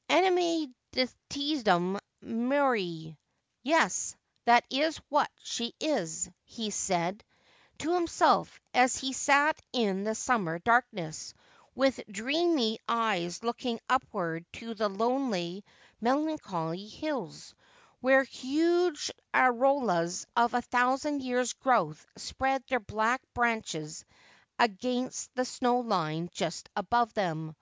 '"Animn: 0.08 0.72
dimiditm, 0.94 1.98
mecE." 2.24 3.14
Yes, 3.62 4.16
that 4.46 4.64
is 4.70 4.96
what 5.10 5.30
she 5.42 5.74
is,' 5.78 6.30
he 6.46 6.70
said 6.70 7.22
to 7.80 7.92
himself 7.92 8.58
as 8.72 8.96
he 8.96 9.12
sat 9.12 9.60
in 9.70 10.04
the 10.04 10.14
summer 10.14 10.58
darkness, 10.60 11.34
with 11.74 12.00
dreamy 12.10 12.78
eyes 12.88 13.42
looking 13.44 13.78
upward 13.86 14.46
to 14.54 14.72
the 14.72 14.88
lonely 14.88 15.62
melancholy 16.00 16.88
hills, 16.88 17.54
where 18.00 18.24
huge 18.24 19.10
aroUas 19.34 20.24
of 20.34 20.54
a 20.54 20.62
thousand 20.62 21.20
years' 21.22 21.52
growth 21.52 22.06
spread 22.16 22.64
their 22.66 22.80
black 22.80 23.20
branches 23.34 24.06
against 24.58 25.34
the 25.34 25.44
snow 25.44 25.80
line 25.80 26.30
just 26.32 26.70
above 26.76 27.12
them. 27.12 27.54